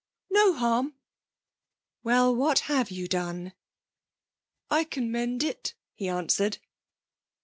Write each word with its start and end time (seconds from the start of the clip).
No 0.31 0.53
harm.' 0.55 0.95
'Well, 2.03 2.33
what 2.35 2.57
have 2.61 2.89
you 2.89 3.07
done?' 3.07 3.53
'I 4.71 4.85
can 4.85 5.11
mend 5.11 5.43
it,' 5.43 5.75
he 5.93 6.07
answered. 6.09 6.57